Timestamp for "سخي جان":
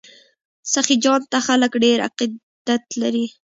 0.73-1.21